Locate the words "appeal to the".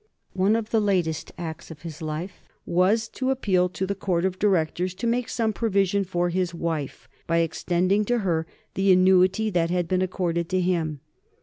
3.29-3.93